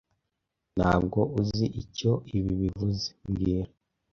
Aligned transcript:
Ntabwo 0.77 1.19
uzi 1.39 1.65
icyo 1.81 2.11
ibi 2.37 2.51
bivuze 2.61 3.07
mbwira 3.29 3.71